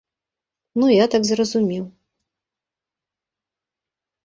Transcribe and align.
Ну 0.79 0.85
я 0.91 1.05
так 1.15 1.23
зразумеў. 1.31 1.85